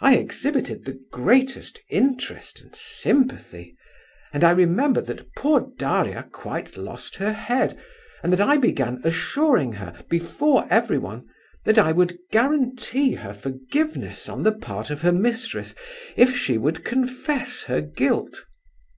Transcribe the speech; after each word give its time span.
I 0.00 0.16
exhibited 0.16 0.84
the 0.84 1.00
greatest 1.10 1.80
interest 1.88 2.60
and 2.60 2.76
sympathy, 2.76 3.74
and 4.30 4.44
I 4.44 4.50
remember 4.50 5.00
that 5.00 5.34
poor 5.34 5.70
Daria 5.78 6.28
quite 6.30 6.76
lost 6.76 7.16
her 7.16 7.32
head, 7.32 7.80
and 8.22 8.30
that 8.34 8.40
I 8.42 8.58
began 8.58 9.00
assuring 9.02 9.72
her, 9.72 9.98
before 10.10 10.66
everyone, 10.68 11.26
that 11.64 11.78
I 11.78 11.92
would 11.92 12.18
guarantee 12.32 13.14
her 13.14 13.32
forgiveness 13.32 14.28
on 14.28 14.42
the 14.42 14.52
part 14.52 14.90
of 14.90 15.00
her 15.00 15.10
mistress, 15.12 15.74
if 16.18 16.36
she 16.36 16.58
would 16.58 16.84
confess 16.84 17.62
her 17.62 17.80
guilt. 17.80 18.42